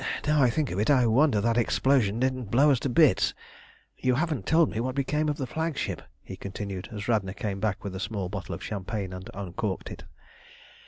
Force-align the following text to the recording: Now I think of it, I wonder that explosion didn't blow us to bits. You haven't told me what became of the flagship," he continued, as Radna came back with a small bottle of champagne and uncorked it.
Now 0.25 0.41
I 0.41 0.49
think 0.49 0.71
of 0.71 0.79
it, 0.79 0.89
I 0.89 1.05
wonder 1.05 1.39
that 1.41 1.59
explosion 1.59 2.19
didn't 2.19 2.45
blow 2.49 2.71
us 2.71 2.79
to 2.79 2.89
bits. 2.89 3.35
You 3.99 4.15
haven't 4.15 4.47
told 4.47 4.71
me 4.71 4.79
what 4.79 4.95
became 4.95 5.29
of 5.29 5.37
the 5.37 5.45
flagship," 5.45 6.01
he 6.23 6.35
continued, 6.35 6.89
as 6.91 7.07
Radna 7.07 7.35
came 7.35 7.59
back 7.59 7.83
with 7.83 7.95
a 7.95 7.99
small 7.99 8.27
bottle 8.27 8.55
of 8.55 8.63
champagne 8.63 9.13
and 9.13 9.29
uncorked 9.35 9.91
it. 9.91 10.05